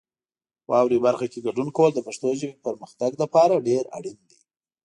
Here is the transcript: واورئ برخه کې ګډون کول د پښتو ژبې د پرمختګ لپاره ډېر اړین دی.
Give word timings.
واورئ 0.69 0.99
برخه 1.05 1.25
کې 1.31 1.43
ګډون 1.47 1.67
کول 1.77 1.91
د 1.93 1.99
پښتو 2.07 2.27
ژبې 2.39 2.55
د 2.57 2.61
پرمختګ 2.65 3.11
لپاره 3.23 3.63
ډېر 3.69 3.83
اړین 3.97 4.17
دی. 4.29 4.37